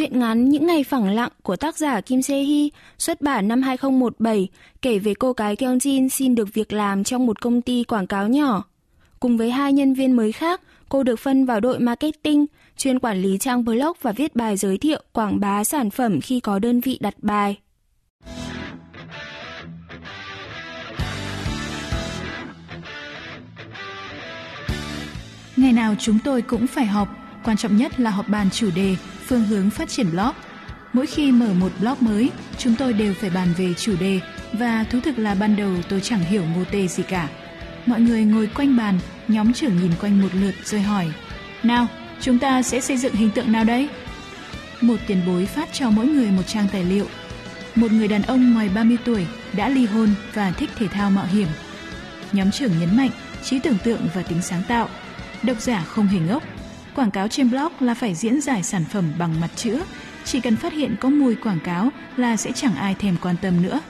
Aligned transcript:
Chuyện 0.00 0.18
ngắn 0.18 0.48
Những 0.48 0.66
ngày 0.66 0.84
phẳng 0.84 1.10
lặng 1.10 1.32
của 1.42 1.56
tác 1.56 1.78
giả 1.78 2.00
Kim 2.00 2.22
Se 2.22 2.42
Hee 2.42 2.68
xuất 2.98 3.20
bản 3.20 3.48
năm 3.48 3.62
2017 3.62 4.48
kể 4.82 4.98
về 4.98 5.14
cô 5.14 5.32
gái 5.32 5.56
Kyung 5.56 5.78
Jin 5.78 6.08
xin 6.08 6.34
được 6.34 6.54
việc 6.54 6.72
làm 6.72 7.04
trong 7.04 7.26
một 7.26 7.42
công 7.42 7.62
ty 7.62 7.84
quảng 7.84 8.06
cáo 8.06 8.28
nhỏ. 8.28 8.64
Cùng 9.20 9.36
với 9.36 9.50
hai 9.50 9.72
nhân 9.72 9.94
viên 9.94 10.12
mới 10.12 10.32
khác, 10.32 10.60
cô 10.88 11.02
được 11.02 11.16
phân 11.16 11.46
vào 11.46 11.60
đội 11.60 11.78
marketing, 11.78 12.46
chuyên 12.76 12.98
quản 12.98 13.22
lý 13.22 13.38
trang 13.38 13.64
blog 13.64 13.92
và 14.02 14.12
viết 14.12 14.36
bài 14.36 14.56
giới 14.56 14.78
thiệu 14.78 15.02
quảng 15.12 15.40
bá 15.40 15.64
sản 15.64 15.90
phẩm 15.90 16.20
khi 16.20 16.40
có 16.40 16.58
đơn 16.58 16.80
vị 16.80 16.98
đặt 17.00 17.14
bài. 17.18 17.56
Ngày 25.56 25.72
nào 25.72 25.94
chúng 25.98 26.18
tôi 26.24 26.42
cũng 26.42 26.66
phải 26.66 26.86
họp, 26.86 27.08
quan 27.44 27.56
trọng 27.56 27.76
nhất 27.76 28.00
là 28.00 28.10
họp 28.10 28.28
bàn 28.28 28.50
chủ 28.50 28.70
đề, 28.76 28.96
phương 29.30 29.44
hướng 29.44 29.70
phát 29.70 29.88
triển 29.88 30.10
blog. 30.10 30.34
Mỗi 30.92 31.06
khi 31.06 31.32
mở 31.32 31.54
một 31.54 31.72
blog 31.80 31.96
mới, 32.00 32.30
chúng 32.58 32.74
tôi 32.78 32.92
đều 32.92 33.14
phải 33.14 33.30
bàn 33.30 33.48
về 33.56 33.74
chủ 33.74 33.96
đề 34.00 34.20
và 34.52 34.84
thú 34.90 35.00
thực 35.00 35.18
là 35.18 35.34
ban 35.34 35.56
đầu 35.56 35.72
tôi 35.88 36.00
chẳng 36.00 36.20
hiểu 36.20 36.44
ngô 36.44 36.64
tê 36.70 36.86
gì 36.86 37.02
cả. 37.02 37.28
Mọi 37.86 38.00
người 38.00 38.24
ngồi 38.24 38.46
quanh 38.54 38.76
bàn, 38.76 38.98
nhóm 39.28 39.52
trưởng 39.52 39.76
nhìn 39.76 39.90
quanh 40.00 40.22
một 40.22 40.28
lượt 40.32 40.54
rồi 40.64 40.80
hỏi 40.80 41.12
Nào, 41.62 41.86
chúng 42.20 42.38
ta 42.38 42.62
sẽ 42.62 42.80
xây 42.80 42.96
dựng 42.96 43.14
hình 43.14 43.30
tượng 43.30 43.52
nào 43.52 43.64
đây? 43.64 43.88
Một 44.80 44.96
tiền 45.06 45.22
bối 45.26 45.46
phát 45.46 45.68
cho 45.72 45.90
mỗi 45.90 46.06
người 46.06 46.30
một 46.30 46.46
trang 46.46 46.68
tài 46.72 46.84
liệu. 46.84 47.06
Một 47.74 47.92
người 47.92 48.08
đàn 48.08 48.22
ông 48.22 48.54
ngoài 48.54 48.68
30 48.74 48.96
tuổi 49.04 49.26
đã 49.52 49.68
ly 49.68 49.86
hôn 49.86 50.14
và 50.34 50.50
thích 50.50 50.70
thể 50.76 50.88
thao 50.88 51.10
mạo 51.10 51.26
hiểm. 51.26 51.48
Nhóm 52.32 52.50
trưởng 52.50 52.72
nhấn 52.80 52.96
mạnh 52.96 53.10
trí 53.42 53.58
tưởng 53.58 53.78
tượng 53.84 54.08
và 54.14 54.22
tính 54.22 54.42
sáng 54.42 54.62
tạo. 54.68 54.88
Độc 55.42 55.60
giả 55.60 55.84
không 55.88 56.06
hề 56.06 56.18
ngốc. 56.18 56.42
Quảng 56.94 57.10
cáo 57.10 57.28
trên 57.28 57.50
blog 57.50 57.72
là 57.80 57.94
phải 57.94 58.14
diễn 58.14 58.40
giải 58.40 58.62
sản 58.62 58.84
phẩm 58.84 59.12
bằng 59.18 59.40
mặt 59.40 59.50
chữ. 59.56 59.80
Chỉ 60.24 60.40
cần 60.40 60.56
phát 60.56 60.72
hiện 60.72 60.96
có 61.00 61.08
mùi 61.08 61.34
quảng 61.34 61.60
cáo 61.64 61.88
là 62.16 62.36
sẽ 62.36 62.52
chẳng 62.52 62.74
ai 62.74 62.94
thèm 62.94 63.16
quan 63.22 63.36
tâm 63.42 63.62
nữa. 63.62 63.80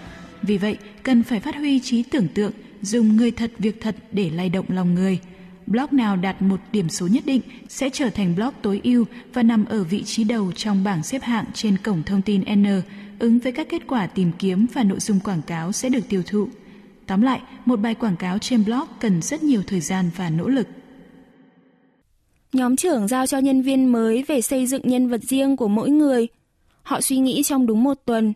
Vì 0.43 0.59
vậy, 0.59 0.79
cần 1.03 1.23
phải 1.23 1.41
phát 1.41 1.57
huy 1.57 1.81
trí 1.81 2.03
tưởng 2.03 2.29
tượng 2.29 2.53
dùng 2.83 3.17
người 3.17 3.31
thật 3.31 3.53
việc 3.59 3.81
thật 3.81 3.97
để 4.13 4.31
lay 4.31 4.49
động 4.49 4.67
lòng 4.69 4.95
người. 4.95 5.19
Blog 5.67 5.87
nào 5.93 6.17
đạt 6.17 6.43
một 6.43 6.61
điểm 6.73 6.89
số 6.89 7.07
nhất 7.07 7.27
định 7.27 7.41
sẽ 7.69 7.91
trở 7.93 8.11
thành 8.11 8.35
blog 8.37 8.51
tối 8.63 8.81
ưu 8.85 9.05
và 9.33 9.43
nằm 9.43 9.65
ở 9.65 9.85
vị 9.85 10.03
trí 10.03 10.25
đầu 10.25 10.53
trong 10.53 10.85
bảng 10.85 11.03
xếp 11.03 11.23
hạng 11.23 11.45
trên 11.55 11.77
cổng 11.77 12.03
thông 12.03 12.23
tin 12.23 12.43
N, 12.55 12.83
ứng 13.19 13.39
với 13.39 13.53
các 13.53 13.67
kết 13.71 13.83
quả 13.87 14.07
tìm 14.07 14.33
kiếm 14.39 14.67
và 14.73 14.83
nội 14.83 15.01
dung 15.01 15.21
quảng 15.21 15.43
cáo 15.43 15.73
sẽ 15.73 15.89
được 15.89 16.09
tiêu 16.09 16.23
thụ. 16.27 16.49
Tóm 17.07 17.23
lại, 17.23 17.41
một 17.65 17.81
bài 17.81 17.95
quảng 17.95 18.17
cáo 18.17 18.39
trên 18.39 18.65
blog 18.65 18.85
cần 19.01 19.23
rất 19.23 19.43
nhiều 19.43 19.63
thời 19.67 19.81
gian 19.81 20.11
và 20.17 20.31
nỗ 20.31 20.49
lực. 20.49 20.67
Nhóm 22.53 22.77
trưởng 22.77 23.09
giao 23.09 23.27
cho 23.27 23.39
nhân 23.39 23.63
viên 23.63 23.93
mới 23.93 24.23
về 24.23 24.41
xây 24.41 24.67
dựng 24.67 24.83
nhân 24.85 25.09
vật 25.09 25.21
riêng 25.23 25.57
của 25.57 25.69
mỗi 25.69 25.91
người. 25.91 26.27
Họ 26.83 27.01
suy 27.01 27.19
nghĩ 27.19 27.43
trong 27.43 27.67
đúng 27.67 27.83
một 27.83 27.99
tuần. 28.05 28.33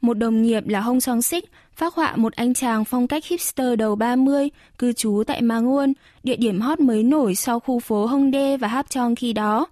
Một 0.00 0.14
đồng 0.14 0.42
nghiệp 0.42 0.68
là 0.68 0.80
Hong 0.80 1.00
Song 1.00 1.22
Sik 1.22 1.44
phác 1.74 1.94
họa 1.94 2.16
một 2.16 2.32
anh 2.32 2.54
chàng 2.54 2.84
phong 2.84 3.06
cách 3.06 3.24
hipster 3.26 3.78
đầu 3.78 3.96
30, 3.96 4.48
cư 4.78 4.92
trú 4.92 5.22
tại 5.26 5.42
Mangwon, 5.42 5.92
địa 6.22 6.36
điểm 6.36 6.60
hot 6.60 6.80
mới 6.80 7.02
nổi 7.02 7.34
sau 7.34 7.60
khu 7.60 7.80
phố 7.80 8.06
Hongdae 8.06 8.56
và 8.56 8.68
Hapcheong 8.68 9.14
khi 9.14 9.32
đó. 9.32 9.66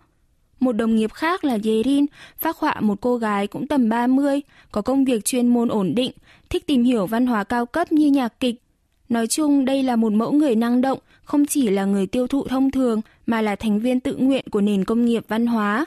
Một 0.60 0.72
đồng 0.72 0.96
nghiệp 0.96 1.12
khác 1.12 1.44
là 1.44 1.58
Yerin 1.64 2.06
phác 2.38 2.56
họa 2.56 2.80
một 2.80 3.00
cô 3.00 3.16
gái 3.16 3.46
cũng 3.46 3.66
tầm 3.66 3.88
30, 3.88 4.40
có 4.72 4.82
công 4.82 5.04
việc 5.04 5.24
chuyên 5.24 5.48
môn 5.48 5.68
ổn 5.68 5.94
định, 5.94 6.12
thích 6.50 6.66
tìm 6.66 6.84
hiểu 6.84 7.06
văn 7.06 7.26
hóa 7.26 7.44
cao 7.44 7.66
cấp 7.66 7.92
như 7.92 8.06
nhạc 8.06 8.40
kịch. 8.40 8.62
Nói 9.08 9.26
chung 9.26 9.64
đây 9.64 9.82
là 9.82 9.96
một 9.96 10.12
mẫu 10.12 10.32
người 10.32 10.54
năng 10.54 10.80
động, 10.80 10.98
không 11.24 11.46
chỉ 11.46 11.68
là 11.70 11.84
người 11.84 12.06
tiêu 12.06 12.26
thụ 12.26 12.44
thông 12.44 12.70
thường 12.70 13.00
mà 13.26 13.42
là 13.42 13.56
thành 13.56 13.80
viên 13.80 14.00
tự 14.00 14.16
nguyện 14.16 14.44
của 14.50 14.60
nền 14.60 14.84
công 14.84 15.04
nghiệp 15.04 15.24
văn 15.28 15.46
hóa. 15.46 15.86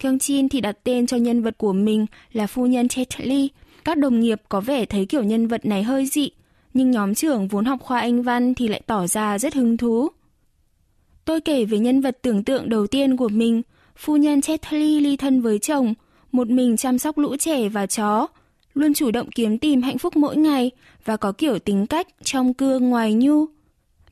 Kyung 0.00 0.16
Jin 0.16 0.48
thì 0.48 0.60
đặt 0.60 0.78
tên 0.84 1.06
cho 1.06 1.16
nhân 1.16 1.42
vật 1.42 1.58
của 1.58 1.72
mình 1.72 2.06
là 2.32 2.46
phu 2.46 2.66
nhân 2.66 2.88
Chetli, 2.88 3.48
các 3.84 3.98
đồng 3.98 4.20
nghiệp 4.20 4.42
có 4.48 4.60
vẻ 4.60 4.84
thấy 4.84 5.06
kiểu 5.06 5.22
nhân 5.22 5.46
vật 5.46 5.66
này 5.66 5.82
hơi 5.82 6.06
dị, 6.06 6.30
nhưng 6.74 6.90
nhóm 6.90 7.14
trưởng 7.14 7.48
vốn 7.48 7.64
học 7.64 7.80
khoa 7.82 8.00
Anh 8.00 8.22
văn 8.22 8.54
thì 8.54 8.68
lại 8.68 8.82
tỏ 8.86 9.06
ra 9.06 9.38
rất 9.38 9.54
hứng 9.54 9.76
thú. 9.76 10.08
Tôi 11.24 11.40
kể 11.40 11.64
về 11.64 11.78
nhân 11.78 12.00
vật 12.00 12.18
tưởng 12.22 12.44
tượng 12.44 12.68
đầu 12.68 12.86
tiên 12.86 13.16
của 13.16 13.28
mình, 13.28 13.62
phu 13.96 14.16
nhân 14.16 14.40
Chetly 14.40 15.00
ly 15.00 15.16
thân 15.16 15.40
với 15.40 15.58
chồng, 15.58 15.94
một 16.32 16.48
mình 16.48 16.76
chăm 16.76 16.98
sóc 16.98 17.18
lũ 17.18 17.36
trẻ 17.36 17.68
và 17.68 17.86
chó, 17.86 18.26
luôn 18.74 18.94
chủ 18.94 19.10
động 19.10 19.30
kiếm 19.30 19.58
tìm 19.58 19.82
hạnh 19.82 19.98
phúc 19.98 20.16
mỗi 20.16 20.36
ngày 20.36 20.70
và 21.04 21.16
có 21.16 21.32
kiểu 21.32 21.58
tính 21.58 21.86
cách 21.86 22.08
trong 22.22 22.54
cương 22.54 22.90
ngoài 22.90 23.14
nhu. 23.14 23.46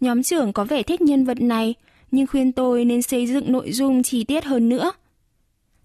Nhóm 0.01 0.23
trưởng 0.23 0.53
có 0.53 0.65
vẻ 0.65 0.83
thích 0.83 1.01
nhân 1.01 1.25
vật 1.25 1.41
này, 1.41 1.75
nhưng 2.11 2.27
khuyên 2.27 2.53
tôi 2.53 2.85
nên 2.85 3.03
xây 3.03 3.27
dựng 3.27 3.53
nội 3.53 3.73
dung 3.73 4.03
chi 4.03 4.25
tiết 4.25 4.45
hơn 4.45 4.69
nữa. 4.69 4.93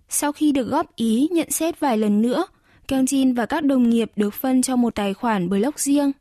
Sau 0.09 0.31
khi 0.31 0.51
được 0.51 0.67
góp 0.67 0.95
ý 0.95 1.27
nhận 1.31 1.51
xét 1.51 1.79
vài 1.79 1.97
lần 1.97 2.21
nữa, 2.21 2.45
Kang 2.87 3.05
Jin 3.05 3.35
và 3.35 3.45
các 3.45 3.63
đồng 3.63 3.89
nghiệp 3.89 4.11
được 4.15 4.33
phân 4.33 4.61
cho 4.61 4.75
một 4.75 4.95
tài 4.95 5.13
khoản 5.13 5.49
blog 5.49 5.73
riêng. 5.75 6.11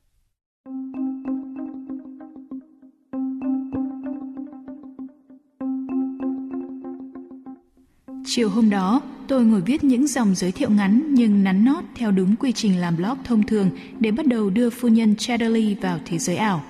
Chiều 8.26 8.48
hôm 8.48 8.70
đó, 8.70 9.00
tôi 9.28 9.44
ngồi 9.44 9.60
viết 9.60 9.84
những 9.84 10.06
dòng 10.06 10.34
giới 10.34 10.52
thiệu 10.52 10.70
ngắn 10.70 11.14
nhưng 11.14 11.44
nắn 11.44 11.64
nót 11.64 11.84
theo 11.94 12.10
đúng 12.10 12.36
quy 12.36 12.52
trình 12.52 12.80
làm 12.80 12.96
blog 12.96 13.18
thông 13.24 13.42
thường 13.46 13.70
để 14.00 14.10
bắt 14.10 14.26
đầu 14.26 14.50
đưa 14.50 14.70
phu 14.70 14.88
nhân 14.88 15.16
Chatterley 15.16 15.74
vào 15.74 15.98
thế 16.04 16.18
giới 16.18 16.36
ảo. 16.36 16.64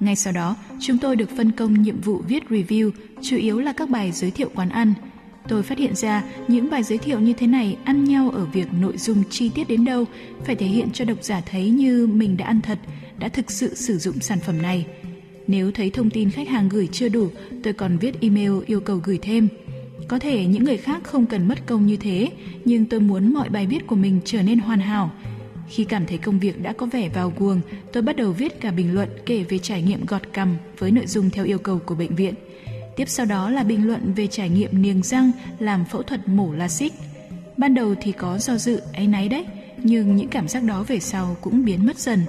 Ngay 0.00 0.16
sau 0.16 0.32
đó, 0.32 0.56
chúng 0.80 0.98
tôi 0.98 1.16
được 1.16 1.30
phân 1.36 1.52
công 1.52 1.82
nhiệm 1.82 2.00
vụ 2.00 2.22
viết 2.28 2.42
review, 2.48 2.90
chủ 3.22 3.36
yếu 3.36 3.60
là 3.60 3.72
các 3.72 3.90
bài 3.90 4.12
giới 4.12 4.30
thiệu 4.30 4.50
quán 4.54 4.68
ăn– 4.68 4.94
Tôi 5.48 5.62
phát 5.62 5.78
hiện 5.78 5.94
ra 5.94 6.22
những 6.48 6.70
bài 6.70 6.82
giới 6.82 6.98
thiệu 6.98 7.20
như 7.20 7.32
thế 7.32 7.46
này 7.46 7.76
ăn 7.84 8.04
nhau 8.04 8.30
ở 8.30 8.44
việc 8.44 8.66
nội 8.80 8.96
dung 8.96 9.22
chi 9.30 9.50
tiết 9.54 9.68
đến 9.68 9.84
đâu, 9.84 10.04
phải 10.44 10.56
thể 10.56 10.66
hiện 10.66 10.90
cho 10.92 11.04
độc 11.04 11.24
giả 11.24 11.40
thấy 11.46 11.70
như 11.70 12.06
mình 12.06 12.36
đã 12.36 12.46
ăn 12.46 12.60
thật, 12.60 12.78
đã 13.18 13.28
thực 13.28 13.50
sự 13.50 13.74
sử 13.74 13.98
dụng 13.98 14.20
sản 14.20 14.38
phẩm 14.40 14.62
này. 14.62 14.86
Nếu 15.46 15.70
thấy 15.72 15.90
thông 15.90 16.10
tin 16.10 16.30
khách 16.30 16.48
hàng 16.48 16.68
gửi 16.68 16.88
chưa 16.92 17.08
đủ, 17.08 17.28
tôi 17.62 17.72
còn 17.72 17.98
viết 17.98 18.20
email 18.20 18.52
yêu 18.66 18.80
cầu 18.80 19.00
gửi 19.04 19.18
thêm. 19.22 19.48
Có 20.08 20.18
thể 20.18 20.46
những 20.46 20.64
người 20.64 20.76
khác 20.76 21.04
không 21.04 21.26
cần 21.26 21.48
mất 21.48 21.66
công 21.66 21.86
như 21.86 21.96
thế, 21.96 22.30
nhưng 22.64 22.86
tôi 22.86 23.00
muốn 23.00 23.32
mọi 23.32 23.48
bài 23.48 23.66
viết 23.66 23.86
của 23.86 23.96
mình 23.96 24.20
trở 24.24 24.42
nên 24.42 24.58
hoàn 24.58 24.80
hảo. 24.80 25.10
Khi 25.68 25.84
cảm 25.84 26.06
thấy 26.06 26.18
công 26.18 26.38
việc 26.38 26.62
đã 26.62 26.72
có 26.72 26.86
vẻ 26.86 27.08
vào 27.08 27.32
guồng, 27.38 27.60
tôi 27.92 28.02
bắt 28.02 28.16
đầu 28.16 28.32
viết 28.32 28.60
cả 28.60 28.70
bình 28.70 28.94
luận 28.94 29.08
kể 29.26 29.42
về 29.42 29.58
trải 29.58 29.82
nghiệm 29.82 30.06
gọt 30.06 30.22
cằm 30.32 30.56
với 30.78 30.90
nội 30.90 31.06
dung 31.06 31.30
theo 31.30 31.44
yêu 31.44 31.58
cầu 31.58 31.78
của 31.78 31.94
bệnh 31.94 32.14
viện. 32.16 32.34
Tiếp 32.96 33.08
sau 33.08 33.26
đó 33.26 33.50
là 33.50 33.62
bình 33.62 33.86
luận 33.86 34.12
về 34.16 34.26
trải 34.26 34.48
nghiệm 34.48 34.82
niềng 34.82 35.02
răng 35.02 35.32
làm 35.58 35.84
phẫu 35.84 36.02
thuật 36.02 36.28
mổ 36.28 36.52
LASIK. 36.52 36.92
Ban 37.56 37.74
đầu 37.74 37.94
thì 38.00 38.12
có 38.12 38.38
do 38.38 38.56
dự, 38.56 38.80
áy 38.92 39.06
náy 39.06 39.28
đấy, 39.28 39.46
nhưng 39.82 40.16
những 40.16 40.28
cảm 40.28 40.48
giác 40.48 40.62
đó 40.62 40.84
về 40.88 41.00
sau 41.00 41.36
cũng 41.40 41.64
biến 41.64 41.86
mất 41.86 41.98
dần. 41.98 42.20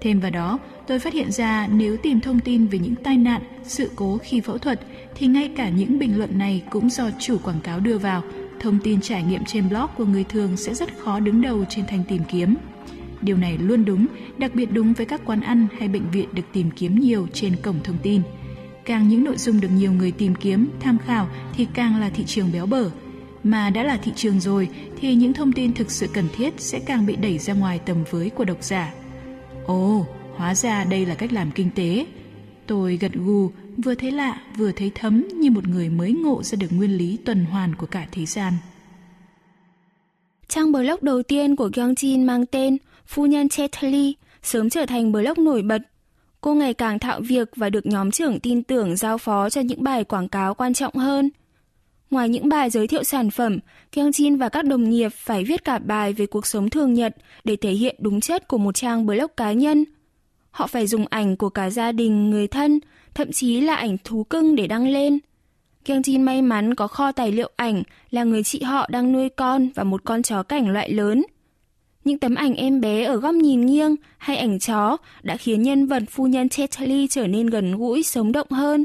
Thêm 0.00 0.20
vào 0.20 0.30
đó, 0.30 0.58
tôi 0.86 0.98
phát 0.98 1.12
hiện 1.12 1.32
ra 1.32 1.68
nếu 1.72 1.96
tìm 1.96 2.20
thông 2.20 2.40
tin 2.40 2.66
về 2.66 2.78
những 2.78 2.94
tai 2.94 3.16
nạn, 3.16 3.42
sự 3.64 3.90
cố 3.96 4.18
khi 4.22 4.40
phẫu 4.40 4.58
thuật 4.58 4.80
thì 5.14 5.26
ngay 5.26 5.50
cả 5.56 5.68
những 5.68 5.98
bình 5.98 6.18
luận 6.18 6.38
này 6.38 6.62
cũng 6.70 6.90
do 6.90 7.10
chủ 7.18 7.38
quảng 7.38 7.60
cáo 7.60 7.80
đưa 7.80 7.98
vào. 7.98 8.22
Thông 8.60 8.78
tin 8.78 9.00
trải 9.00 9.22
nghiệm 9.22 9.44
trên 9.44 9.68
blog 9.68 9.86
của 9.96 10.04
người 10.04 10.24
thường 10.24 10.56
sẽ 10.56 10.74
rất 10.74 10.98
khó 10.98 11.20
đứng 11.20 11.42
đầu 11.42 11.64
trên 11.68 11.84
thanh 11.86 12.04
tìm 12.08 12.22
kiếm. 12.28 12.54
Điều 13.22 13.36
này 13.36 13.58
luôn 13.58 13.84
đúng, 13.84 14.06
đặc 14.38 14.54
biệt 14.54 14.72
đúng 14.72 14.92
với 14.92 15.06
các 15.06 15.20
quán 15.24 15.40
ăn 15.40 15.66
hay 15.78 15.88
bệnh 15.88 16.10
viện 16.10 16.28
được 16.32 16.46
tìm 16.52 16.70
kiếm 16.70 17.00
nhiều 17.00 17.26
trên 17.32 17.56
cổng 17.56 17.76
thông 17.84 17.98
tin– 18.02 18.22
Càng 18.84 19.08
những 19.08 19.24
nội 19.24 19.36
dung 19.36 19.60
được 19.60 19.68
nhiều 19.68 19.92
người 19.92 20.12
tìm 20.12 20.34
kiếm, 20.34 20.68
tham 20.80 20.98
khảo 20.98 21.28
thì 21.52 21.66
càng 21.74 22.00
là 22.00 22.10
thị 22.10 22.24
trường 22.26 22.52
béo 22.52 22.66
bở. 22.66 22.90
Mà 23.42 23.70
đã 23.70 23.82
là 23.82 23.96
thị 23.96 24.12
trường 24.16 24.40
rồi 24.40 24.68
thì 25.00 25.14
những 25.14 25.32
thông 25.32 25.52
tin 25.52 25.72
thực 25.72 25.90
sự 25.90 26.06
cần 26.14 26.28
thiết 26.36 26.54
sẽ 26.58 26.78
càng 26.78 27.06
bị 27.06 27.16
đẩy 27.16 27.38
ra 27.38 27.54
ngoài 27.54 27.80
tầm 27.86 27.96
với 28.10 28.30
của 28.30 28.44
độc 28.44 28.62
giả. 28.62 28.94
Ồ, 29.66 30.06
hóa 30.36 30.54
ra 30.54 30.84
đây 30.84 31.06
là 31.06 31.14
cách 31.14 31.32
làm 31.32 31.50
kinh 31.50 31.70
tế. 31.74 32.06
Tôi 32.66 32.96
gật 32.96 33.12
gù, 33.14 33.50
vừa 33.76 33.94
thấy 33.94 34.10
lạ 34.10 34.40
vừa 34.56 34.72
thấy 34.72 34.92
thấm 34.94 35.28
như 35.34 35.50
một 35.50 35.68
người 35.68 35.88
mới 35.88 36.12
ngộ 36.12 36.42
ra 36.42 36.56
được 36.56 36.72
nguyên 36.72 36.96
lý 36.96 37.18
tuần 37.24 37.44
hoàn 37.44 37.74
của 37.74 37.86
cả 37.86 38.06
thế 38.12 38.26
gian. 38.26 38.52
Trang 40.48 40.72
blog 40.72 40.98
đầu 41.00 41.22
tiên 41.22 41.56
của 41.56 41.68
Gyeongjin 41.68 42.26
mang 42.26 42.46
tên 42.46 42.76
Phu 43.06 43.26
nhân 43.26 43.48
Chetli 43.48 44.14
sớm 44.42 44.70
trở 44.70 44.86
thành 44.86 45.12
blog 45.12 45.44
nổi 45.44 45.62
bật 45.62 45.82
Cô 46.44 46.54
ngày 46.54 46.74
càng 46.74 46.98
thạo 46.98 47.20
việc 47.20 47.48
và 47.56 47.70
được 47.70 47.86
nhóm 47.86 48.10
trưởng 48.10 48.40
tin 48.40 48.62
tưởng 48.62 48.96
giao 48.96 49.18
phó 49.18 49.50
cho 49.50 49.60
những 49.60 49.82
bài 49.82 50.04
quảng 50.04 50.28
cáo 50.28 50.54
quan 50.54 50.74
trọng 50.74 50.94
hơn. 50.94 51.30
Ngoài 52.10 52.28
những 52.28 52.48
bài 52.48 52.70
giới 52.70 52.86
thiệu 52.86 53.04
sản 53.04 53.30
phẩm, 53.30 53.58
Kyung 53.92 54.10
Jin 54.10 54.38
và 54.38 54.48
các 54.48 54.64
đồng 54.64 54.90
nghiệp 54.90 55.08
phải 55.08 55.44
viết 55.44 55.64
cả 55.64 55.78
bài 55.78 56.12
về 56.12 56.26
cuộc 56.26 56.46
sống 56.46 56.70
thường 56.70 56.94
nhật 56.94 57.16
để 57.44 57.56
thể 57.56 57.70
hiện 57.70 57.96
đúng 57.98 58.20
chất 58.20 58.48
của 58.48 58.58
một 58.58 58.74
trang 58.74 59.06
blog 59.06 59.30
cá 59.36 59.52
nhân. 59.52 59.84
Họ 60.54 60.66
phải 60.66 60.86
dùng 60.86 61.06
ảnh 61.10 61.36
của 61.36 61.48
cả 61.48 61.70
gia 61.70 61.92
đình, 61.92 62.30
người 62.30 62.46
thân, 62.46 62.80
thậm 63.14 63.32
chí 63.32 63.60
là 63.60 63.74
ảnh 63.74 63.96
thú 64.04 64.24
cưng 64.24 64.56
để 64.56 64.66
đăng 64.66 64.88
lên. 64.88 65.18
Kyung 65.84 66.00
Jin 66.00 66.24
may 66.24 66.42
mắn 66.42 66.74
có 66.74 66.86
kho 66.86 67.12
tài 67.12 67.32
liệu 67.32 67.50
ảnh 67.56 67.82
là 68.10 68.24
người 68.24 68.42
chị 68.42 68.62
họ 68.62 68.86
đang 68.90 69.12
nuôi 69.12 69.28
con 69.28 69.68
và 69.74 69.84
một 69.84 70.04
con 70.04 70.22
chó 70.22 70.42
cảnh 70.42 70.68
loại 70.68 70.90
lớn. 70.90 71.24
Những 72.04 72.18
tấm 72.18 72.34
ảnh 72.34 72.54
em 72.54 72.80
bé 72.80 73.04
ở 73.04 73.16
góc 73.16 73.34
nhìn 73.34 73.66
nghiêng 73.66 73.96
hay 74.18 74.36
ảnh 74.36 74.58
chó 74.58 74.96
đã 75.22 75.36
khiến 75.36 75.62
nhân 75.62 75.86
vật 75.86 76.02
phu 76.10 76.26
nhân 76.26 76.48
Chetali 76.48 77.06
trở 77.10 77.26
nên 77.26 77.46
gần 77.46 77.76
gũi, 77.76 78.02
sống 78.02 78.32
động 78.32 78.50
hơn. 78.50 78.84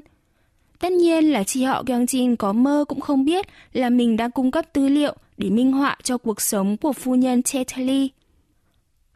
Tất 0.79 0.91
nhiên 0.91 1.31
là 1.31 1.43
chị 1.43 1.63
họ 1.63 1.83
Kyung 1.83 2.05
Jin 2.05 2.35
có 2.35 2.53
mơ 2.53 2.85
cũng 2.87 2.99
không 2.99 3.25
biết 3.25 3.45
là 3.73 3.89
mình 3.89 4.17
đang 4.17 4.31
cung 4.31 4.51
cấp 4.51 4.65
tư 4.73 4.87
liệu 4.87 5.15
để 5.37 5.49
minh 5.49 5.71
họa 5.71 5.97
cho 6.03 6.17
cuộc 6.17 6.41
sống 6.41 6.77
của 6.77 6.93
phu 6.93 7.15
nhân 7.15 7.43
Chetali. 7.43 8.09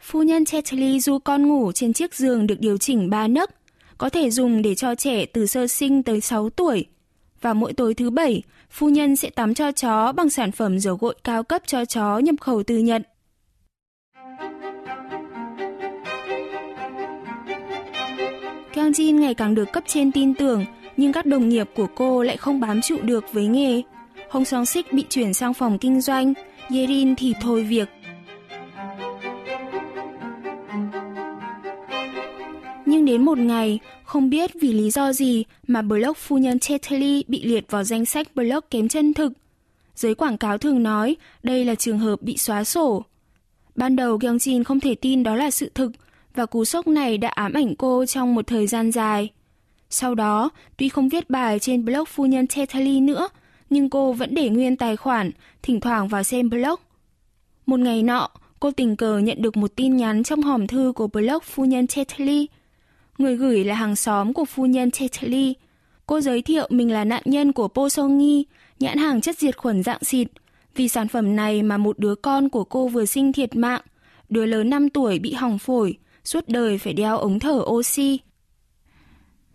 Phu 0.03 0.23
nhân 0.23 0.43
Tetley 0.45 0.99
du 0.99 1.19
con 1.19 1.47
ngủ 1.47 1.71
trên 1.71 1.93
chiếc 1.93 2.15
giường 2.15 2.47
được 2.47 2.59
điều 2.59 2.77
chỉnh 2.77 3.09
ba 3.09 3.27
nấc, 3.27 3.49
có 3.97 4.09
thể 4.09 4.29
dùng 4.29 4.61
để 4.61 4.75
cho 4.75 4.95
trẻ 4.95 5.25
từ 5.25 5.45
sơ 5.45 5.67
sinh 5.67 6.03
tới 6.03 6.21
6 6.21 6.49
tuổi. 6.49 6.85
Và 7.41 7.53
mỗi 7.53 7.73
tối 7.73 7.93
thứ 7.93 8.09
bảy, 8.09 8.41
phu 8.71 8.89
nhân 8.89 9.15
sẽ 9.15 9.29
tắm 9.29 9.53
cho 9.53 9.71
chó 9.71 10.11
bằng 10.11 10.29
sản 10.29 10.51
phẩm 10.51 10.79
dầu 10.79 10.95
gội 10.95 11.15
cao 11.23 11.43
cấp 11.43 11.61
cho 11.65 11.85
chó 11.85 12.17
nhập 12.17 12.35
khẩu 12.41 12.63
từ 12.63 12.77
Nhật. 12.77 13.01
Kyung 18.73 18.91
Jin 18.91 19.19
ngày 19.19 19.33
càng 19.33 19.55
được 19.55 19.71
cấp 19.73 19.83
trên 19.87 20.11
tin 20.11 20.33
tưởng, 20.33 20.65
nhưng 20.97 21.13
các 21.13 21.25
đồng 21.25 21.49
nghiệp 21.49 21.69
của 21.75 21.87
cô 21.95 22.23
lại 22.23 22.37
không 22.37 22.59
bám 22.59 22.81
trụ 22.81 22.97
được 23.01 23.33
với 23.33 23.47
nghề. 23.47 23.81
Hong 24.29 24.45
Song 24.45 24.65
Sik 24.65 24.93
bị 24.93 25.05
chuyển 25.09 25.33
sang 25.33 25.53
phòng 25.53 25.77
kinh 25.77 26.01
doanh, 26.01 26.33
Yerin 26.69 27.15
thì 27.15 27.33
thôi 27.41 27.63
việc. 27.63 27.89
Nhưng 33.03 33.13
đến 33.13 33.25
một 33.25 33.37
ngày, 33.37 33.79
không 34.03 34.29
biết 34.29 34.51
vì 34.61 34.73
lý 34.73 34.91
do 34.91 35.13
gì 35.13 35.43
mà 35.67 35.81
blog 35.81 36.13
phu 36.17 36.37
nhân 36.37 36.59
Chetely 36.59 37.23
bị 37.27 37.43
liệt 37.43 37.71
vào 37.71 37.83
danh 37.83 38.05
sách 38.05 38.35
blog 38.35 38.59
kém 38.71 38.87
chân 38.87 39.13
thực. 39.13 39.33
Giới 39.95 40.15
quảng 40.15 40.37
cáo 40.37 40.57
thường 40.57 40.83
nói 40.83 41.15
đây 41.43 41.65
là 41.65 41.75
trường 41.75 41.99
hợp 41.99 42.21
bị 42.21 42.37
xóa 42.37 42.63
sổ. 42.63 43.03
Ban 43.75 43.95
đầu 43.95 44.17
Gyeongjin 44.17 44.63
không 44.63 44.79
thể 44.79 44.95
tin 44.95 45.23
đó 45.23 45.35
là 45.35 45.51
sự 45.51 45.71
thực 45.75 45.91
và 46.35 46.45
cú 46.45 46.65
sốc 46.65 46.87
này 46.87 47.17
đã 47.17 47.29
ám 47.29 47.53
ảnh 47.53 47.75
cô 47.75 48.05
trong 48.05 48.35
một 48.35 48.47
thời 48.47 48.67
gian 48.67 48.91
dài. 48.91 49.29
Sau 49.89 50.15
đó, 50.15 50.49
tuy 50.77 50.89
không 50.89 51.09
viết 51.09 51.29
bài 51.29 51.59
trên 51.59 51.85
blog 51.85 52.05
phu 52.05 52.25
nhân 52.25 52.47
Chetely 52.47 52.99
nữa, 52.99 53.29
nhưng 53.69 53.89
cô 53.89 54.13
vẫn 54.13 54.35
để 54.35 54.49
nguyên 54.49 54.77
tài 54.77 54.95
khoản, 54.95 55.31
thỉnh 55.63 55.79
thoảng 55.79 56.07
vào 56.07 56.23
xem 56.23 56.49
blog. 56.49 56.79
Một 57.65 57.79
ngày 57.79 58.03
nọ, 58.03 58.29
cô 58.59 58.71
tình 58.71 58.95
cờ 58.95 59.17
nhận 59.17 59.41
được 59.41 59.57
một 59.57 59.75
tin 59.75 59.97
nhắn 59.97 60.23
trong 60.23 60.41
hòm 60.41 60.67
thư 60.67 60.93
của 60.95 61.07
blog 61.07 61.39
phu 61.43 61.65
nhân 61.65 61.87
Chetely– 61.87 62.47
Người 63.17 63.35
gửi 63.35 63.63
là 63.63 63.75
hàng 63.75 63.95
xóm 63.95 64.33
của 64.33 64.45
phu 64.45 64.65
nhân 64.65 64.89
Tetli. 64.91 65.53
Cô 66.05 66.21
giới 66.21 66.41
thiệu 66.41 66.67
mình 66.69 66.91
là 66.91 67.03
nạn 67.03 67.23
nhân 67.25 67.51
của 67.51 67.67
Posongi, 67.67 68.45
nhãn 68.79 68.97
hàng 68.97 69.21
chất 69.21 69.37
diệt 69.37 69.57
khuẩn 69.57 69.83
dạng 69.83 70.03
xịt. 70.03 70.27
Vì 70.75 70.87
sản 70.87 71.07
phẩm 71.07 71.35
này 71.35 71.63
mà 71.63 71.77
một 71.77 71.99
đứa 71.99 72.15
con 72.15 72.49
của 72.49 72.63
cô 72.63 72.87
vừa 72.87 73.05
sinh 73.05 73.33
thiệt 73.33 73.55
mạng, 73.55 73.81
đứa 74.29 74.45
lớn 74.45 74.69
5 74.69 74.89
tuổi 74.89 75.19
bị 75.19 75.33
hỏng 75.33 75.59
phổi, 75.59 75.97
suốt 76.23 76.43
đời 76.47 76.77
phải 76.77 76.93
đeo 76.93 77.17
ống 77.17 77.39
thở 77.39 77.61
oxy. 77.65 78.19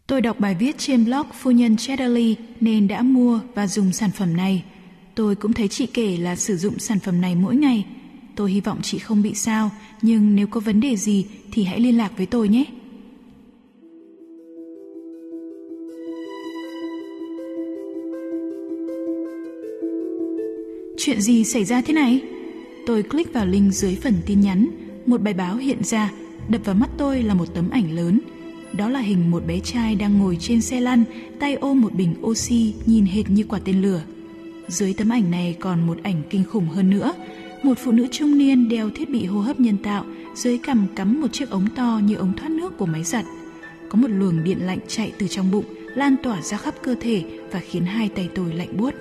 Tôi 0.07 0.21
đọc 0.21 0.41
bài 0.41 0.57
viết 0.59 0.79
trên 0.79 1.05
blog 1.05 1.27
phu 1.41 1.51
nhân 1.51 1.77
Chatterley 1.77 2.37
nên 2.61 2.89
đã 2.89 3.03
mua 3.03 3.41
và 3.55 3.67
dùng 3.67 3.93
sản 3.93 4.11
phẩm 4.11 4.37
này. 4.37 4.65
Tôi 5.15 5.35
cũng 5.35 5.53
thấy 5.53 5.69
chị 5.69 5.87
kể 5.87 6.17
là 6.17 6.37
sử 6.37 6.57
dụng 6.57 6.79
sản 6.79 6.99
phẩm 6.99 7.21
này 7.21 7.35
mỗi 7.35 7.57
ngày. 7.57 7.87
Tôi 8.37 8.51
hy 8.51 8.61
vọng 8.61 8.79
chị 8.83 8.99
không 8.99 9.23
bị 9.23 9.35
sao, 9.35 9.71
nhưng 10.03 10.37
nếu 10.37 10.47
có 10.47 10.61
vấn 10.61 10.81
đề 10.81 10.97
gì 10.97 11.27
thì 11.53 11.65
hãy 11.65 11.81
liên 11.81 11.97
lạc 11.99 12.13
với 12.17 12.27
tôi 12.27 12.49
nhé. 12.49 12.65
Chuyện 21.09 21.21
gì 21.21 21.45
xảy 21.45 21.65
ra 21.65 21.81
thế 21.81 21.95
này? 21.95 22.21
Tôi 22.87 23.03
click 23.03 23.33
vào 23.33 23.47
link 23.47 23.73
dưới 23.73 23.95
phần 23.95 24.15
tin 24.27 24.41
nhắn, 24.41 24.69
một 25.07 25.23
bài 25.23 25.35
báo 25.35 25.57
hiện 25.57 25.85
ra, 25.85 26.13
đập 26.49 26.61
vào 26.65 26.75
mắt 26.75 26.91
tôi 26.99 27.23
là 27.23 27.35
một 27.35 27.55
tấm 27.55 27.71
ảnh 27.71 27.93
lớn. 27.93 28.21
Đó 28.73 28.89
là 28.89 29.01
hình 29.01 29.31
một 29.31 29.47
bé 29.47 29.61
trai 29.61 29.95
đang 29.95 30.19
ngồi 30.19 30.37
trên 30.41 30.61
xe 30.61 30.81
lăn, 30.81 31.05
tay 31.39 31.55
ôm 31.55 31.81
một 31.81 31.95
bình 31.95 32.15
oxy 32.23 32.75
nhìn 32.87 33.07
hệt 33.07 33.31
như 33.31 33.45
quả 33.49 33.59
tên 33.65 33.83
lửa. 33.83 34.03
Dưới 34.69 34.95
tấm 34.95 35.09
ảnh 35.09 35.31
này 35.31 35.57
còn 35.61 35.87
một 35.87 35.99
ảnh 36.03 36.23
kinh 36.31 36.45
khủng 36.45 36.69
hơn 36.69 36.91
nữa, 36.91 37.13
một 37.63 37.79
phụ 37.79 37.93
nữ 37.93 38.07
trung 38.11 38.39
niên 38.39 38.69
đeo 38.69 38.91
thiết 38.91 39.11
bị 39.11 39.27
hô 39.27 39.41
hấp 39.41 39.61
nhân 39.61 39.77
tạo, 39.77 40.05
dưới 40.35 40.59
cằm 40.59 40.87
cắm 40.97 41.21
một 41.21 41.33
chiếc 41.33 41.51
ống 41.51 41.67
to 41.77 42.01
như 42.05 42.15
ống 42.15 42.33
thoát 42.37 42.51
nước 42.51 42.79
của 42.79 42.87
máy 42.87 43.05
giặt. 43.05 43.25
Có 43.89 43.99
một 43.99 44.09
luồng 44.11 44.45
điện 44.45 44.59
lạnh 44.67 44.79
chạy 44.89 45.13
từ 45.19 45.29
trong 45.29 45.51
bụng, 45.51 45.65
lan 45.95 46.17
tỏa 46.23 46.43
ra 46.43 46.57
khắp 46.57 46.75
cơ 46.83 46.95
thể 47.01 47.25
và 47.53 47.61
khiến 47.61 47.85
hai 47.85 48.09
tay 48.09 48.29
tôi 48.35 48.53
lạnh 48.55 48.77
buốt. 48.77 48.95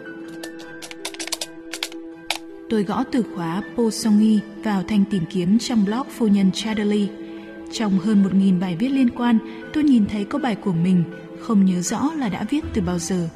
Tôi 2.70 2.84
gõ 2.84 3.04
từ 3.12 3.24
khóa 3.36 3.62
Posongi 3.76 4.40
vào 4.64 4.84
thanh 4.84 5.04
tìm 5.06 5.24
kiếm 5.30 5.60
trong 5.60 5.86
blog 5.86 6.08
phu 6.18 6.28
nhân 6.28 6.52
Chatterley. 6.52 7.10
Trong 7.72 8.00
hơn 8.00 8.24
1.000 8.24 8.60
bài 8.60 8.76
viết 8.80 8.90
liên 8.90 9.10
quan, 9.10 9.38
tôi 9.74 9.84
nhìn 9.84 10.06
thấy 10.06 10.26
có 10.26 10.40
bài 10.40 10.56
của 10.56 10.74
mình, 10.74 11.04
không 11.40 11.66
nhớ 11.66 11.82
rõ 11.82 12.12
là 12.18 12.30
đã 12.30 12.46
viết 12.50 12.64
từ 12.74 12.82
bao 12.82 13.00
giờ. 13.00 13.30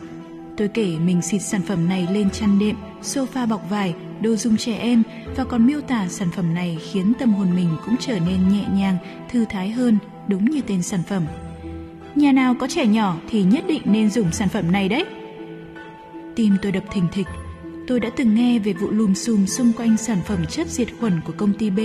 Tôi 0.57 0.67
kể 0.67 0.97
mình 0.99 1.21
xịt 1.21 1.41
sản 1.41 1.61
phẩm 1.61 1.89
này 1.89 2.07
lên 2.11 2.29
chăn 2.29 2.59
đệm, 2.59 2.75
sofa 3.01 3.47
bọc 3.47 3.69
vải, 3.69 3.95
đồ 4.21 4.35
dùng 4.35 4.57
trẻ 4.57 4.77
em 4.77 5.03
và 5.35 5.43
còn 5.43 5.67
miêu 5.67 5.81
tả 5.81 6.07
sản 6.07 6.27
phẩm 6.35 6.53
này 6.53 6.77
khiến 6.91 7.13
tâm 7.19 7.33
hồn 7.33 7.55
mình 7.55 7.69
cũng 7.85 7.95
trở 7.99 8.19
nên 8.19 8.49
nhẹ 8.49 8.65
nhàng, 8.73 8.97
thư 9.29 9.45
thái 9.49 9.71
hơn, 9.71 9.97
đúng 10.27 10.45
như 10.45 10.61
tên 10.61 10.81
sản 10.81 11.01
phẩm. 11.07 11.23
Nhà 12.15 12.31
nào 12.31 12.55
có 12.59 12.67
trẻ 12.67 12.85
nhỏ 12.85 13.17
thì 13.29 13.43
nhất 13.43 13.63
định 13.67 13.81
nên 13.85 14.09
dùng 14.09 14.31
sản 14.31 14.49
phẩm 14.49 14.71
này 14.71 14.89
đấy. 14.89 15.05
Tim 16.35 16.55
tôi 16.61 16.71
đập 16.71 16.83
thình 16.91 17.07
thịch, 17.11 17.27
Tôi 17.86 18.00
đã 18.00 18.10
từng 18.16 18.34
nghe 18.34 18.58
về 18.58 18.72
vụ 18.72 18.90
lùm 18.90 19.14
xùm 19.14 19.46
xung 19.46 19.72
quanh 19.72 19.96
sản 19.96 20.18
phẩm 20.26 20.46
chất 20.46 20.68
diệt 20.68 20.88
khuẩn 21.00 21.20
của 21.24 21.32
công 21.36 21.52
ty 21.54 21.70
B, 21.70 21.78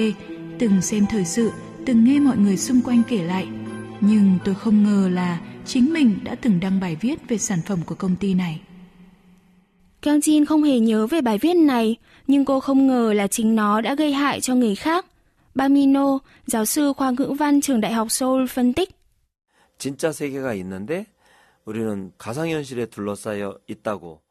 từng 0.59 0.81
xem 0.81 1.06
thời 1.09 1.25
sự, 1.25 1.51
từng 1.86 2.03
nghe 2.03 2.19
mọi 2.19 2.38
người 2.38 2.57
xung 2.57 2.81
quanh 2.81 3.01
kể 3.09 3.24
lại. 3.24 3.48
Nhưng 4.01 4.38
tôi 4.45 4.56
không 4.56 4.83
ngờ 4.83 5.09
là 5.09 5.39
chính 5.65 5.94
mình 5.94 6.19
đã 6.24 6.36
từng 6.36 6.59
đăng 6.59 6.79
bài 6.79 6.98
viết 7.01 7.29
về 7.29 7.38
sản 7.38 7.60
phẩm 7.65 7.79
của 7.86 7.96
công 7.96 8.15
ty 8.15 8.34
này. 8.34 8.62
Kyung 10.01 10.20
Jin 10.20 10.46
không 10.46 10.63
hề 10.63 10.79
nhớ 10.79 11.08
về 11.08 11.22
bài 11.22 11.38
viết 11.38 11.53
này, 11.53 11.96
nhưng 12.27 12.46
cô 12.46 12.60
không 12.60 12.88
ngờ 12.88 13.13
là 13.13 13.27
chính 13.27 13.55
nó 13.55 13.81
đã 13.81 13.96
gây 13.96 14.13
hại 14.13 14.41
cho 14.41 14.55
người 14.55 14.75
khác. 14.75 15.05
Bamino, 15.55 16.20
giáo 16.48 16.65
sư 16.65 16.93
khoa 16.98 17.12
ngữ 17.12 17.36
văn 17.39 17.62
trường 17.62 17.81
Đại 17.81 17.93
học 17.93 18.12
Seoul 18.12 18.46
phân 18.48 18.74
tích. 18.74 18.89
진짜 19.81 20.12
세계가 20.12 20.53
있는데 20.53 21.08
우리는 21.65 22.12
가상현실에 22.17 22.86
둘러싸여 22.86 23.58
있다고 23.67 24.22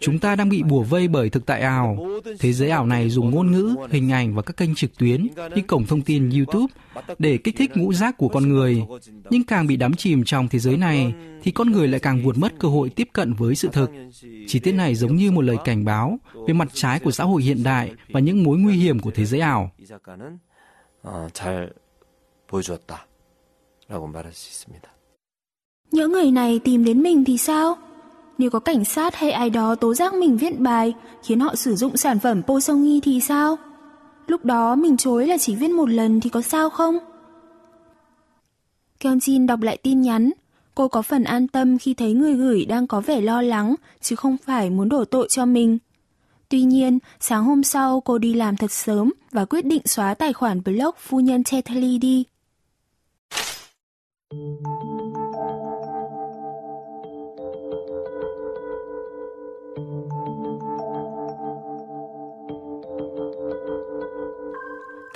Chúng 0.00 0.18
ta 0.18 0.36
đang 0.36 0.48
bị 0.48 0.62
bùa 0.62 0.82
vây 0.82 1.08
bởi 1.08 1.30
thực 1.30 1.46
tại 1.46 1.60
ảo. 1.60 2.06
Thế 2.38 2.52
giới 2.52 2.70
ảo 2.70 2.86
này 2.86 3.10
dùng 3.10 3.30
ngôn 3.30 3.52
ngữ, 3.52 3.74
hình 3.90 4.12
ảnh 4.12 4.34
và 4.34 4.42
các 4.42 4.56
kênh 4.56 4.74
trực 4.74 4.98
tuyến 4.98 5.26
như 5.54 5.62
cổng 5.66 5.86
thông 5.86 6.02
tin 6.02 6.30
YouTube 6.30 6.72
để 7.18 7.38
kích 7.38 7.56
thích 7.56 7.70
ngũ 7.74 7.92
giác 7.92 8.16
của 8.18 8.28
con 8.28 8.48
người. 8.48 8.82
Nhưng 9.30 9.44
càng 9.44 9.66
bị 9.66 9.76
đắm 9.76 9.94
chìm 9.94 10.24
trong 10.24 10.48
thế 10.48 10.58
giới 10.58 10.76
này 10.76 11.14
thì 11.42 11.50
con 11.50 11.72
người 11.72 11.88
lại 11.88 12.00
càng 12.00 12.22
vụt 12.22 12.38
mất 12.38 12.52
cơ 12.58 12.68
hội 12.68 12.90
tiếp 12.90 13.08
cận 13.12 13.32
với 13.32 13.54
sự 13.54 13.68
thực. 13.72 13.90
Chi 14.46 14.58
tiết 14.58 14.72
này 14.72 14.94
giống 14.94 15.16
như 15.16 15.30
một 15.30 15.42
lời 15.42 15.56
cảnh 15.64 15.84
báo 15.84 16.18
về 16.46 16.54
mặt 16.54 16.68
trái 16.72 17.00
của 17.00 17.10
xã 17.10 17.24
hội 17.24 17.42
hiện 17.42 17.62
đại 17.62 17.92
và 18.08 18.20
những 18.20 18.44
mối 18.44 18.58
nguy 18.58 18.74
hiểm 18.74 18.98
của 18.98 19.10
thế 19.10 19.24
giới 19.24 19.40
ảo. 19.40 19.70
Những 25.90 26.12
người 26.12 26.30
này 26.30 26.60
tìm 26.64 26.84
đến 26.84 27.02
mình 27.02 27.24
thì 27.24 27.38
sao? 27.38 27.78
Nếu 28.38 28.50
có 28.50 28.58
cảnh 28.58 28.84
sát 28.84 29.14
hay 29.14 29.30
ai 29.30 29.50
đó 29.50 29.74
tố 29.74 29.94
giác 29.94 30.14
mình 30.14 30.36
viết 30.36 30.58
bài 30.58 30.94
khiến 31.22 31.40
họ 31.40 31.54
sử 31.54 31.76
dụng 31.76 31.96
sản 31.96 32.18
phẩm 32.18 32.42
Posongi 32.42 33.00
thì 33.02 33.20
sao? 33.20 33.56
Lúc 34.26 34.44
đó 34.44 34.74
mình 34.74 34.96
chối 34.96 35.26
là 35.26 35.38
chỉ 35.38 35.54
viết 35.54 35.70
một 35.70 35.90
lần 35.90 36.20
thì 36.20 36.30
có 36.30 36.42
sao 36.42 36.70
không? 36.70 36.98
Kyungjin 39.00 39.46
đọc 39.46 39.60
lại 39.60 39.76
tin 39.76 40.02
nhắn. 40.02 40.30
Cô 40.74 40.88
có 40.88 41.02
phần 41.02 41.24
an 41.24 41.48
tâm 41.48 41.78
khi 41.78 41.94
thấy 41.94 42.12
người 42.12 42.34
gửi 42.34 42.64
đang 42.64 42.86
có 42.86 43.00
vẻ 43.00 43.20
lo 43.20 43.42
lắng 43.42 43.74
chứ 44.00 44.16
không 44.16 44.36
phải 44.44 44.70
muốn 44.70 44.88
đổ 44.88 45.04
tội 45.04 45.28
cho 45.30 45.46
mình. 45.46 45.78
Tuy 46.48 46.62
nhiên, 46.62 46.98
sáng 47.20 47.44
hôm 47.44 47.62
sau 47.62 48.00
cô 48.00 48.18
đi 48.18 48.34
làm 48.34 48.56
thật 48.56 48.72
sớm 48.72 49.12
và 49.32 49.44
quyết 49.44 49.64
định 49.64 49.82
xóa 49.84 50.14
tài 50.14 50.32
khoản 50.32 50.62
blog 50.62 50.94
phu 50.98 51.20
nhân 51.20 51.42
Tetali 51.44 51.98
đi. 51.98 52.24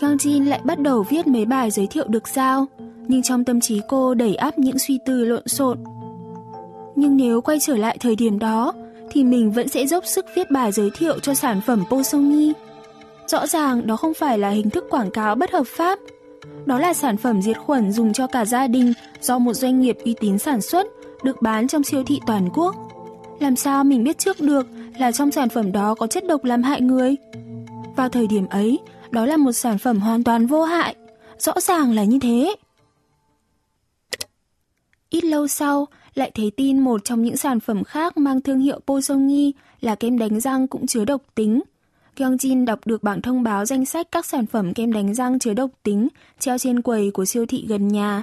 Kang 0.03 0.17
Jin 0.17 0.49
lại 0.49 0.61
bắt 0.65 0.79
đầu 0.79 1.03
viết 1.03 1.27
mấy 1.27 1.45
bài 1.45 1.71
giới 1.71 1.87
thiệu 1.87 2.05
được 2.09 2.29
giao, 2.29 2.67
nhưng 3.09 3.23
trong 3.23 3.45
tâm 3.45 3.61
trí 3.61 3.81
cô 3.89 4.15
đẩy 4.15 4.35
áp 4.35 4.59
những 4.59 4.79
suy 4.79 4.99
tư 5.07 5.25
lộn 5.25 5.49
xộn. 5.49 5.79
Nhưng 6.97 7.17
nếu 7.17 7.41
quay 7.41 7.61
trở 7.61 7.77
lại 7.77 7.97
thời 8.01 8.17
điểm 8.17 8.39
đó, 8.39 8.73
thì 9.11 9.25
mình 9.25 9.51
vẫn 9.51 9.69
sẽ 9.69 9.87
dốc 9.87 10.07
sức 10.07 10.27
viết 10.37 10.51
bài 10.51 10.73
giới 10.73 10.91
thiệu 10.95 11.19
cho 11.19 11.35
sản 11.35 11.61
phẩm 11.67 11.85
Posongi. 11.91 12.53
Rõ 13.27 13.47
ràng 13.47 13.87
đó 13.87 13.97
không 13.97 14.15
phải 14.15 14.39
là 14.39 14.49
hình 14.49 14.71
thức 14.71 14.85
quảng 14.91 15.11
cáo 15.11 15.35
bất 15.35 15.51
hợp 15.53 15.67
pháp. 15.67 15.99
Đó 16.67 16.79
là 16.79 16.95
sản 16.95 17.17
phẩm 17.17 17.43
diệt 17.43 17.59
khuẩn 17.59 17.93
dùng 17.93 18.13
cho 18.13 18.27
cả 18.27 18.45
gia 18.45 18.67
đình 18.67 18.93
do 19.21 19.39
một 19.39 19.55
doanh 19.55 19.81
nghiệp 19.81 19.97
uy 20.05 20.15
tín 20.21 20.39
sản 20.39 20.61
xuất, 20.61 20.87
được 21.25 21.43
bán 21.43 21.69
trong 21.69 21.83
siêu 21.83 22.03
thị 22.07 22.21
toàn 22.27 22.49
quốc. 22.55 22.75
Làm 23.41 23.57
sao 23.57 23.85
mình 23.85 24.05
biết 24.05 24.19
trước 24.19 24.41
được 24.41 24.67
là 24.99 25.13
trong 25.13 25.31
sản 25.31 25.49
phẩm 25.49 25.73
đó 25.73 25.95
có 25.95 26.07
chất 26.07 26.27
độc 26.27 26.45
làm 26.45 26.63
hại 26.63 26.81
người? 26.81 27.17
Vào 27.97 28.09
thời 28.09 28.27
điểm 28.27 28.47
ấy, 28.51 28.79
đó 29.13 29.27
là 29.27 29.37
một 29.37 29.53
sản 29.53 29.79
phẩm 29.79 30.01
hoàn 30.01 30.25
toàn 30.25 30.47
vô 30.47 30.65
hại. 30.65 30.97
Rõ 31.39 31.61
ràng 31.61 31.95
là 31.95 32.05
như 32.05 32.19
thế. 32.19 32.57
Ít 35.11 35.25
lâu 35.25 35.49
sau, 35.49 35.89
lại 36.15 36.31
thấy 36.35 36.51
tin 36.57 36.79
một 36.79 37.05
trong 37.05 37.23
những 37.23 37.37
sản 37.37 37.61
phẩm 37.61 37.85
khác 37.85 38.17
mang 38.17 38.41
thương 38.41 38.61
hiệu 38.61 38.81
Pozongi 38.87 39.53
là 39.81 39.95
kem 39.95 40.19
đánh 40.19 40.41
răng 40.41 40.69
cũng 40.69 40.87
chứa 40.87 41.05
độc 41.05 41.23
tính. 41.35 41.61
Kyungjin 42.17 42.65
đọc 42.65 42.81
được 42.85 43.03
bảng 43.03 43.23
thông 43.23 43.43
báo 43.43 43.65
danh 43.65 43.87
sách 43.87 44.09
các 44.11 44.27
sản 44.27 44.47
phẩm 44.47 44.75
kem 44.75 44.93
đánh 44.93 45.15
răng 45.15 45.39
chứa 45.39 45.55
độc 45.55 45.71
tính 45.83 46.09
treo 46.39 46.59
trên 46.59 46.83
quầy 46.83 47.11
của 47.11 47.25
siêu 47.25 47.47
thị 47.47 47.65
gần 47.69 47.89
nhà. 47.89 48.23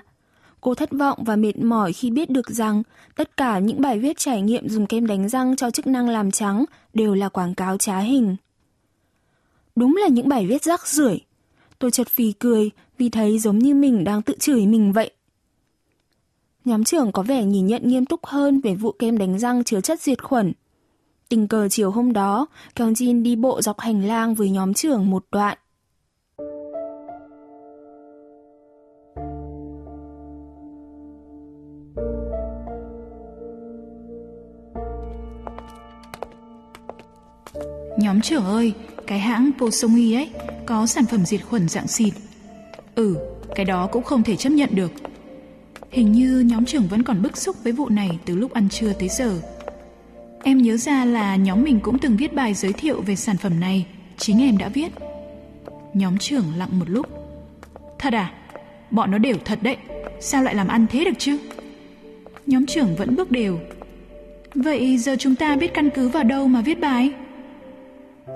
Cô 0.61 0.75
thất 0.75 0.91
vọng 0.91 1.19
và 1.25 1.35
mệt 1.35 1.57
mỏi 1.57 1.93
khi 1.93 2.11
biết 2.11 2.29
được 2.29 2.49
rằng 2.49 2.83
tất 3.15 3.37
cả 3.37 3.59
những 3.59 3.81
bài 3.81 3.99
viết 3.99 4.17
trải 4.17 4.41
nghiệm 4.41 4.69
dùng 4.69 4.85
kem 4.85 5.07
đánh 5.07 5.29
răng 5.29 5.55
cho 5.55 5.71
chức 5.71 5.87
năng 5.87 6.09
làm 6.09 6.31
trắng 6.31 6.65
đều 6.93 7.15
là 7.15 7.29
quảng 7.29 7.55
cáo 7.55 7.77
trá 7.77 7.99
hình. 7.99 8.35
Đúng 9.75 9.95
là 9.95 10.07
những 10.07 10.29
bài 10.29 10.45
viết 10.47 10.63
rác 10.63 10.87
rưởi. 10.87 11.19
Tôi 11.79 11.91
chợt 11.91 12.07
phì 12.07 12.31
cười 12.31 12.69
vì 12.97 13.09
thấy 13.09 13.39
giống 13.39 13.59
như 13.59 13.75
mình 13.75 14.03
đang 14.03 14.21
tự 14.21 14.35
chửi 14.39 14.65
mình 14.65 14.93
vậy. 14.93 15.11
Nhóm 16.65 16.83
trưởng 16.83 17.11
có 17.11 17.23
vẻ 17.23 17.43
nhìn 17.43 17.67
nhận 17.67 17.87
nghiêm 17.87 18.05
túc 18.05 18.25
hơn 18.25 18.61
về 18.61 18.75
vụ 18.75 18.91
kem 18.91 19.17
đánh 19.17 19.39
răng 19.39 19.63
chứa 19.63 19.81
chất 19.81 20.01
diệt 20.01 20.23
khuẩn. 20.23 20.53
Tình 21.29 21.47
cờ 21.47 21.69
chiều 21.69 21.91
hôm 21.91 22.13
đó, 22.13 22.45
Kyung 22.75 22.93
Jin 22.93 23.23
đi 23.23 23.35
bộ 23.35 23.61
dọc 23.61 23.79
hành 23.79 24.07
lang 24.07 24.35
với 24.35 24.49
nhóm 24.49 24.73
trưởng 24.73 25.09
một 25.09 25.25
đoạn. 25.31 25.57
Nhóm 37.97 38.21
trưởng 38.21 38.45
ơi, 38.45 38.73
cái 39.09 39.19
hãng 39.19 39.51
Posongi 39.57 40.15
ấy 40.15 40.29
có 40.65 40.85
sản 40.85 41.05
phẩm 41.05 41.25
diệt 41.25 41.41
khuẩn 41.49 41.69
dạng 41.69 41.87
xịt. 41.87 42.13
Ừ, 42.95 43.17
cái 43.55 43.65
đó 43.65 43.87
cũng 43.91 44.03
không 44.03 44.23
thể 44.23 44.35
chấp 44.35 44.49
nhận 44.49 44.69
được. 44.71 44.91
Hình 45.91 46.11
như 46.11 46.39
nhóm 46.39 46.65
trưởng 46.65 46.87
vẫn 46.87 47.03
còn 47.03 47.21
bức 47.21 47.37
xúc 47.37 47.55
với 47.63 47.73
vụ 47.73 47.89
này 47.89 48.19
từ 48.25 48.35
lúc 48.35 48.53
ăn 48.53 48.69
trưa 48.69 48.93
tới 48.93 49.09
giờ. 49.09 49.41
Em 50.43 50.57
nhớ 50.57 50.77
ra 50.77 51.05
là 51.05 51.35
nhóm 51.35 51.63
mình 51.63 51.79
cũng 51.79 51.99
từng 51.99 52.17
viết 52.17 52.33
bài 52.33 52.53
giới 52.53 52.73
thiệu 52.73 53.01
về 53.01 53.15
sản 53.15 53.37
phẩm 53.37 53.59
này, 53.59 53.85
chính 54.17 54.41
em 54.41 54.57
đã 54.57 54.69
viết. 54.69 54.89
Nhóm 55.93 56.17
trưởng 56.17 56.45
lặng 56.57 56.79
một 56.79 56.89
lúc. 56.89 57.07
Thật 57.99 58.13
à? 58.13 58.31
Bọn 58.91 59.11
nó 59.11 59.17
đều 59.17 59.35
thật 59.45 59.59
đấy, 59.61 59.77
sao 60.19 60.43
lại 60.43 60.55
làm 60.55 60.67
ăn 60.67 60.85
thế 60.89 61.05
được 61.05 61.19
chứ? 61.19 61.37
Nhóm 62.45 62.65
trưởng 62.65 62.95
vẫn 62.95 63.15
bước 63.15 63.31
đều. 63.31 63.59
Vậy 64.55 64.97
giờ 64.97 65.15
chúng 65.19 65.35
ta 65.35 65.55
biết 65.55 65.73
căn 65.73 65.89
cứ 65.89 66.09
vào 66.09 66.23
đâu 66.23 66.47
mà 66.47 66.61
viết 66.61 66.79
bài? 66.79 67.13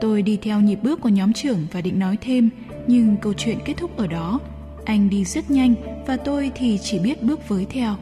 Tôi 0.01 0.21
đi 0.21 0.37
theo 0.41 0.61
nhịp 0.61 0.79
bước 0.83 1.01
của 1.01 1.09
nhóm 1.09 1.33
trưởng 1.33 1.67
và 1.71 1.81
định 1.81 1.99
nói 1.99 2.17
thêm, 2.21 2.49
nhưng 2.87 3.15
câu 3.21 3.33
chuyện 3.33 3.57
kết 3.65 3.73
thúc 3.77 3.97
ở 3.97 4.07
đó. 4.07 4.39
Anh 4.85 5.09
đi 5.09 5.25
rất 5.25 5.51
nhanh 5.51 5.75
và 6.07 6.17
tôi 6.17 6.51
thì 6.55 6.79
chỉ 6.81 6.99
biết 6.99 7.23
bước 7.23 7.49
với 7.49 7.65
theo. 7.69 7.95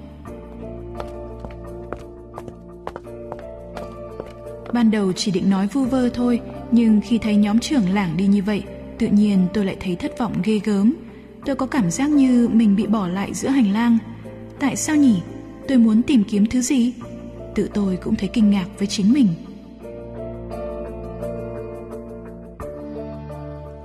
Ban 4.73 4.91
đầu 4.91 5.13
chỉ 5.13 5.31
định 5.31 5.49
nói 5.49 5.67
vu 5.67 5.85
vơ 5.85 6.09
thôi, 6.09 6.41
nhưng 6.71 7.01
khi 7.01 7.17
thấy 7.17 7.35
nhóm 7.35 7.59
trưởng 7.59 7.89
lảng 7.89 8.17
đi 8.17 8.27
như 8.27 8.43
vậy, 8.43 8.63
tự 8.97 9.07
nhiên 9.07 9.47
tôi 9.53 9.65
lại 9.65 9.77
thấy 9.79 9.95
thất 9.95 10.19
vọng 10.19 10.33
ghê 10.43 10.59
gớm. 10.63 10.93
Tôi 11.45 11.55
có 11.55 11.65
cảm 11.65 11.91
giác 11.91 12.09
như 12.09 12.49
mình 12.53 12.75
bị 12.75 12.87
bỏ 12.87 13.07
lại 13.07 13.33
giữa 13.33 13.49
hành 13.49 13.73
lang. 13.73 13.97
Tại 14.59 14.75
sao 14.75 14.95
nhỉ? 14.95 15.15
Tôi 15.67 15.77
muốn 15.77 16.01
tìm 16.01 16.23
kiếm 16.23 16.45
thứ 16.45 16.61
gì? 16.61 16.93
Tự 17.55 17.69
tôi 17.73 17.97
cũng 18.03 18.15
thấy 18.15 18.29
kinh 18.33 18.49
ngạc 18.49 18.65
với 18.77 18.87
chính 18.87 19.13
mình. 19.13 19.27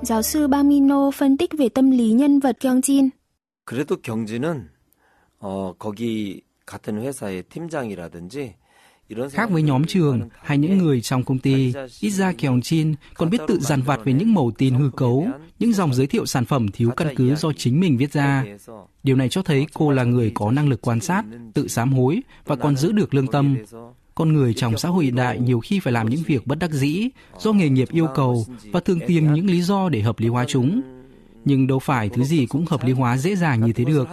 Giáo 0.06 0.22
sư 0.22 0.48
Bamino 0.48 1.12
phân 1.12 1.38
tích 1.38 1.52
về 1.58 1.70
tâm 1.70 1.92
lý 1.92 2.12
nhân 2.12 2.40
vật 2.40 2.58
Kyungjin. 2.60 3.10
그래도 3.66 3.96
경진은 4.02 4.70
어, 5.40 5.74
거기 5.78 6.42
같은 6.66 7.02
회사의 7.02 7.44
팀장이라든지 7.44 8.56
Khác 9.32 9.50
với 9.50 9.64
nhóm 9.64 9.86
trường 9.86 10.30
hay 10.42 10.58
những 10.58 10.78
người 10.78 11.02
trong 11.02 11.24
công 11.24 11.40
ty, 11.40 11.74
ít 12.00 12.10
ra 12.10 12.34
Kyung 12.34 12.60
Jin 12.60 12.94
còn 13.14 13.30
biết 13.30 13.38
tự 13.48 13.60
dằn 13.60 13.82
vặt 13.82 14.00
về 14.04 14.14
những 14.14 14.34
mẩu 14.34 14.52
tin 14.58 14.74
hư 14.74 14.90
cấu, 14.98 15.28
những 15.60 15.74
dòng 15.74 15.94
giới 15.94 16.08
thiệu 16.08 16.26
sản 16.26 16.46
phẩm 16.46 16.68
thiếu 16.74 16.92
căn 16.98 17.16
cứ 17.16 17.36
do 17.36 17.52
chính 17.58 17.80
mình 17.80 17.98
viết 17.98 18.14
ra. 18.14 18.46
Điều 19.04 19.16
này 19.16 19.30
cho 19.30 19.44
thấy 19.44 19.66
cô 19.74 19.92
là 19.92 20.04
người 20.04 20.32
có 20.34 20.52
năng 20.52 20.70
lực 20.70 20.82
quan 20.82 21.00
sát, 21.00 21.24
tự 21.54 21.68
sám 21.68 21.94
hối 21.94 22.22
và 22.46 22.56
còn 22.56 22.76
giữ 22.76 22.92
được 22.92 23.14
lương 23.14 23.28
tâm. 23.28 23.58
Con 24.17 24.33
người 24.33 24.55
trong 24.55 24.79
xã 24.79 24.89
hội 24.89 25.05
hiện 25.05 25.15
đại 25.15 25.39
nhiều 25.41 25.61
khi 25.61 25.81
phải 25.81 25.93
làm 25.93 26.11
những 26.11 26.23
việc 26.27 26.47
bất 26.47 26.59
đắc 26.59 26.71
dĩ 26.71 27.09
do 27.39 27.53
nghề 27.53 27.69
nghiệp 27.69 27.89
yêu 27.93 28.07
cầu 28.15 28.47
và 28.73 28.81
thường 28.81 29.01
tìm 29.07 29.33
những 29.33 29.47
lý 29.47 29.63
do 29.63 29.89
để 29.89 30.01
hợp 30.01 30.21
lý 30.21 30.29
hóa 30.29 30.45
chúng. 30.49 30.81
Nhưng 31.45 31.67
đâu 31.67 31.79
phải 31.79 32.09
thứ 32.09 32.25
gì 32.25 32.47
cũng 32.47 32.65
hợp 32.67 32.85
lý 32.85 32.93
hóa 32.93 33.17
dễ 33.17 33.37
dàng 33.37 33.67
như 33.67 33.73
thế 33.73 33.85
được. 33.85 34.09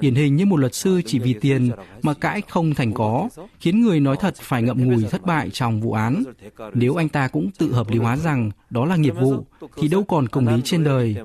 Điển 0.00 0.14
hình 0.14 0.36
như 0.36 0.46
một 0.46 0.56
luật 0.56 0.74
sư 0.74 1.02
chỉ 1.06 1.18
vì 1.18 1.34
tiền 1.34 1.70
mà 2.02 2.14
cãi 2.14 2.42
không 2.48 2.74
thành 2.74 2.92
có, 2.92 3.28
khiến 3.60 3.80
người 3.80 4.00
nói 4.00 4.16
thật 4.20 4.34
phải 4.36 4.62
ngậm 4.62 4.84
ngùi 4.84 5.04
thất 5.04 5.26
bại 5.26 5.50
trong 5.50 5.80
vụ 5.80 5.92
án. 5.92 6.22
Nếu 6.74 6.94
anh 6.94 7.08
ta 7.08 7.28
cũng 7.28 7.50
tự 7.58 7.72
hợp 7.72 7.90
lý 7.90 7.98
hóa 7.98 8.16
rằng 8.16 8.50
đó 8.70 8.84
là 8.84 8.96
nghiệp 8.96 9.14
vụ, 9.20 9.44
thì 9.76 9.88
đâu 9.88 10.04
còn 10.04 10.28
công 10.28 10.48
lý 10.48 10.62
trên 10.64 10.84
đời. 10.84 11.16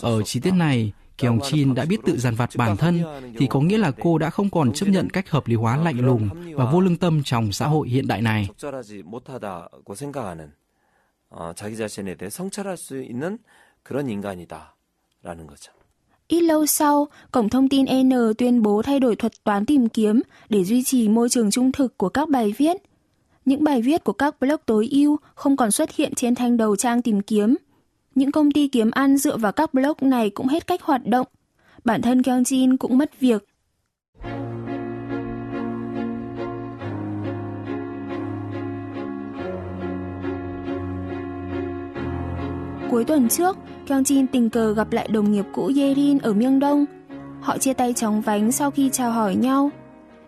Ở 0.00 0.22
chi 0.22 0.40
tiết 0.40 0.54
này, 0.54 0.92
Kyung 1.22 1.40
Chin 1.40 1.74
đã 1.74 1.84
biết 1.84 2.00
tự 2.04 2.18
dằn 2.18 2.34
vặt 2.34 2.50
bản 2.56 2.76
thân 2.76 3.02
thì 3.38 3.46
có 3.46 3.60
nghĩa 3.60 3.78
là 3.78 3.90
cô 4.02 4.18
đã 4.18 4.30
không 4.30 4.50
còn 4.50 4.72
chấp 4.72 4.86
nhận 4.86 5.10
cách 5.10 5.30
hợp 5.30 5.46
lý 5.46 5.54
hóa 5.54 5.76
lạnh 5.76 6.00
lùng 6.00 6.28
và 6.54 6.70
vô 6.72 6.80
lương 6.80 6.96
tâm 6.96 7.22
trong 7.24 7.52
xã 7.52 7.66
hội 7.66 7.88
hiện 7.88 8.08
đại 8.08 8.22
này. 8.22 8.48
Ít 16.28 16.40
lâu 16.40 16.66
sau, 16.66 17.08
cổng 17.30 17.48
thông 17.48 17.68
tin 17.68 17.86
N 18.02 18.12
tuyên 18.38 18.62
bố 18.62 18.82
thay 18.82 19.00
đổi 19.00 19.16
thuật 19.16 19.44
toán 19.44 19.66
tìm 19.66 19.88
kiếm 19.88 20.22
để 20.48 20.64
duy 20.64 20.82
trì 20.82 21.08
môi 21.08 21.28
trường 21.28 21.50
trung 21.50 21.72
thực 21.72 21.98
của 21.98 22.08
các 22.08 22.28
bài 22.28 22.54
viết. 22.58 22.76
Những 23.44 23.64
bài 23.64 23.82
viết 23.82 24.04
của 24.04 24.12
các 24.12 24.40
blog 24.40 24.60
tối 24.66 24.88
ưu 24.90 25.16
không 25.34 25.56
còn 25.56 25.70
xuất 25.70 25.90
hiện 25.96 26.14
trên 26.14 26.34
thanh 26.34 26.56
đầu 26.56 26.76
trang 26.76 27.02
tìm 27.02 27.20
kiếm 27.20 27.56
những 28.14 28.32
công 28.32 28.50
ty 28.50 28.68
kiếm 28.68 28.90
ăn 28.90 29.16
dựa 29.16 29.36
vào 29.36 29.52
các 29.52 29.74
blog 29.74 29.96
này 30.00 30.30
cũng 30.30 30.48
hết 30.48 30.66
cách 30.66 30.82
hoạt 30.82 31.06
động. 31.06 31.26
Bản 31.84 32.02
thân 32.02 32.20
Kyungjin 32.20 32.76
cũng 32.76 32.98
mất 32.98 33.20
việc. 33.20 33.44
Cuối 42.92 43.04
tuần 43.04 43.28
trước, 43.28 43.56
Kyung 43.86 44.02
Jin 44.02 44.26
tình 44.32 44.50
cờ 44.50 44.74
gặp 44.74 44.92
lại 44.92 45.08
đồng 45.08 45.32
nghiệp 45.32 45.44
cũ 45.52 45.70
Yerin 45.76 46.18
ở 46.18 46.32
Miêng 46.32 46.58
Đông. 46.58 46.84
Họ 47.40 47.58
chia 47.58 47.72
tay 47.72 47.92
chóng 47.92 48.20
vánh 48.20 48.52
sau 48.52 48.70
khi 48.70 48.90
chào 48.90 49.12
hỏi 49.12 49.34
nhau. 49.34 49.70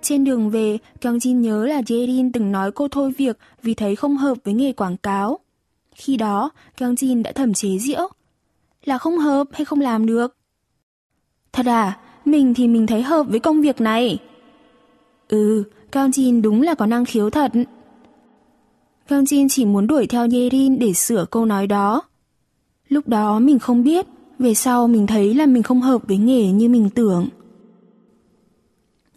Trên 0.02 0.24
đường 0.24 0.50
về, 0.50 0.78
Kyung 1.00 1.18
Jin 1.18 1.40
nhớ 1.40 1.66
là 1.66 1.82
Yerin 1.88 2.32
từng 2.32 2.52
nói 2.52 2.72
cô 2.72 2.88
thôi 2.88 3.12
việc 3.18 3.38
vì 3.62 3.74
thấy 3.74 3.96
không 3.96 4.16
hợp 4.16 4.38
với 4.44 4.54
nghề 4.54 4.72
quảng 4.72 4.96
cáo. 4.96 5.38
Khi 5.94 6.16
đó, 6.16 6.50
Kyung 6.76 6.94
Jin 6.94 7.22
đã 7.22 7.32
thầm 7.32 7.54
chế 7.54 7.78
giễu. 7.78 8.08
Là 8.84 8.98
không 8.98 9.18
hợp 9.18 9.44
hay 9.52 9.64
không 9.64 9.80
làm 9.80 10.06
được? 10.06 10.36
Thật 11.52 11.66
à, 11.66 11.98
mình 12.24 12.54
thì 12.54 12.68
mình 12.68 12.86
thấy 12.86 13.02
hợp 13.02 13.26
với 13.28 13.40
công 13.40 13.60
việc 13.60 13.80
này. 13.80 14.18
Ừ, 15.28 15.64
Kyung 15.92 16.10
Jin 16.10 16.42
đúng 16.42 16.62
là 16.62 16.74
có 16.74 16.86
năng 16.86 17.04
khiếu 17.04 17.30
thật. 17.30 17.52
Kyung 19.08 19.24
Jin 19.24 19.48
chỉ 19.50 19.64
muốn 19.64 19.86
đuổi 19.86 20.06
theo 20.06 20.28
Yerin 20.32 20.78
để 20.78 20.92
sửa 20.92 21.24
câu 21.30 21.46
nói 21.46 21.66
đó. 21.66 22.02
Lúc 22.88 23.08
đó 23.08 23.38
mình 23.38 23.58
không 23.58 23.84
biết, 23.84 24.06
về 24.38 24.54
sau 24.54 24.88
mình 24.88 25.06
thấy 25.06 25.34
là 25.34 25.46
mình 25.46 25.62
không 25.62 25.80
hợp 25.80 26.02
với 26.08 26.16
nghề 26.16 26.52
như 26.52 26.68
mình 26.68 26.90
tưởng. 26.90 27.28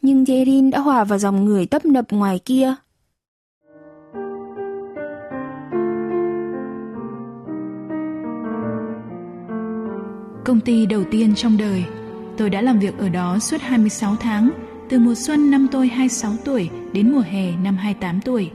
Nhưng 0.01 0.25
Yerin 0.25 0.69
đã 0.69 0.79
hòa 0.79 1.03
vào 1.03 1.19
dòng 1.19 1.45
người 1.45 1.65
tấp 1.65 1.85
nập 1.85 2.11
ngoài 2.11 2.39
kia. 2.39 2.75
Công 10.47 10.59
ty 10.59 10.85
đầu 10.85 11.03
tiên 11.11 11.35
trong 11.35 11.57
đời, 11.57 11.83
tôi 12.37 12.49
đã 12.49 12.61
làm 12.61 12.79
việc 12.79 12.97
ở 12.97 13.09
đó 13.09 13.39
suốt 13.39 13.61
26 13.61 14.15
tháng, 14.15 14.51
từ 14.89 14.99
mùa 14.99 15.15
xuân 15.15 15.51
năm 15.51 15.67
tôi 15.71 15.87
26 15.87 16.31
tuổi 16.45 16.69
đến 16.93 17.11
mùa 17.11 17.23
hè 17.31 17.51
năm 17.63 17.77
28 17.77 18.21
tuổi. 18.21 18.51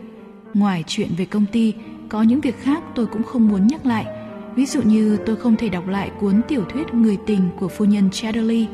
Ngoài 0.54 0.84
chuyện 0.87 1.08
về 1.16 1.25
công 1.25 1.46
ty, 1.52 1.75
có 2.08 2.22
những 2.22 2.40
việc 2.40 2.62
khác 2.62 2.82
tôi 2.94 3.06
cũng 3.06 3.22
không 3.22 3.49
muốn 3.49 3.66
nhắc 3.66 3.87
lại, 3.87 4.06
Ví 4.56 4.66
dụ 4.66 4.82
như 4.82 5.18
tôi 5.26 5.37
không 5.37 5.56
thể 5.56 5.68
đọc 5.68 5.88
lại 5.88 6.11
cuốn 6.20 6.40
tiểu 6.49 6.64
thuyết 6.72 6.94
Người 6.94 7.16
tình 7.26 7.49
của 7.58 7.68
phu 7.68 7.84
nhân 7.84 8.11
Chatterley. 8.11 8.66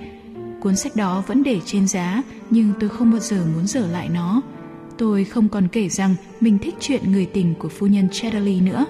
Cuốn 0.60 0.76
sách 0.76 0.96
đó 0.96 1.24
vẫn 1.26 1.42
để 1.42 1.60
trên 1.64 1.88
giá 1.88 2.22
nhưng 2.50 2.72
tôi 2.80 2.88
không 2.88 3.10
bao 3.10 3.20
giờ 3.20 3.44
muốn 3.54 3.66
dở 3.66 3.86
lại 3.86 4.08
nó. 4.08 4.42
Tôi 4.98 5.24
không 5.24 5.48
còn 5.48 5.68
kể 5.68 5.88
rằng 5.88 6.14
mình 6.40 6.58
thích 6.58 6.74
chuyện 6.80 7.12
người 7.12 7.26
tình 7.26 7.54
của 7.58 7.68
phu 7.68 7.86
nhân 7.86 8.08
Chatterley 8.12 8.60
nữa. 8.60 8.86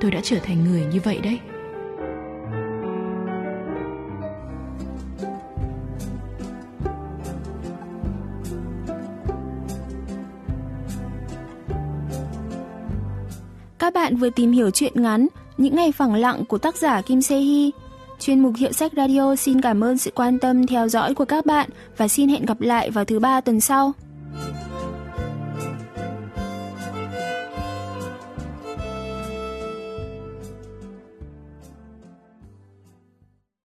Tôi 0.00 0.10
đã 0.10 0.20
trở 0.22 0.36
thành 0.38 0.64
người 0.64 0.84
như 0.92 1.00
vậy 1.04 1.18
đấy. 1.22 1.38
Các 13.82 13.94
bạn 13.94 14.16
vừa 14.16 14.30
tìm 14.30 14.52
hiểu 14.52 14.70
chuyện 14.70 15.02
ngắn, 15.02 15.26
Những 15.56 15.76
ngày 15.76 15.92
phẳng 15.92 16.14
lặng 16.14 16.44
của 16.44 16.58
tác 16.58 16.76
giả 16.76 17.02
Kim 17.02 17.22
Se 17.22 17.40
Hee. 17.40 17.70
Chuyên 18.20 18.40
mục 18.40 18.52
Hiệu 18.56 18.72
sách 18.72 18.92
Radio 18.96 19.36
xin 19.36 19.60
cảm 19.60 19.84
ơn 19.84 19.98
sự 19.98 20.10
quan 20.14 20.38
tâm 20.38 20.66
theo 20.66 20.88
dõi 20.88 21.14
của 21.14 21.24
các 21.24 21.46
bạn 21.46 21.70
và 21.96 22.08
xin 22.08 22.28
hẹn 22.28 22.46
gặp 22.46 22.60
lại 22.60 22.90
vào 22.90 23.04
thứ 23.04 23.18
ba 23.18 23.40
tuần 23.40 23.60
sau. 23.60 23.92